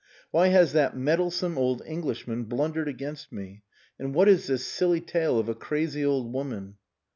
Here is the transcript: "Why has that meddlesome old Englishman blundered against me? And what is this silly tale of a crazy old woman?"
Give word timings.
"Why 0.31 0.47
has 0.47 0.73
that 0.73 0.97
meddlesome 0.97 1.59
old 1.59 1.83
Englishman 1.85 2.45
blundered 2.45 2.87
against 2.87 3.31
me? 3.31 3.61
And 3.99 4.15
what 4.15 4.27
is 4.27 4.47
this 4.47 4.65
silly 4.65 4.99
tale 4.99 5.37
of 5.37 5.47
a 5.47 5.53
crazy 5.53 6.03
old 6.03 6.33
woman?" 6.33 6.77